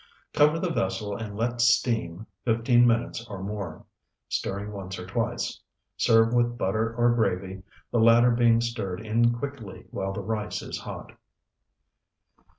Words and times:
Cover 0.33 0.57
the 0.57 0.71
vessel 0.71 1.15
and 1.15 1.37
let 1.37 1.61
steam 1.61 2.25
fifteen 2.43 2.87
minutes 2.87 3.23
or 3.29 3.43
more, 3.43 3.85
stirring 4.29 4.71
once 4.71 4.97
or 4.97 5.05
twice. 5.05 5.61
Serve 5.95 6.33
with 6.33 6.57
butter 6.57 6.95
or 6.95 7.13
gravy, 7.13 7.61
the 7.91 7.99
latter 7.99 8.31
being 8.31 8.61
stirred 8.61 9.05
in 9.05 9.31
quickly 9.31 9.85
while 9.91 10.11
the 10.11 10.21
rice 10.23 10.63
is 10.63 10.79
hot. 10.79 11.11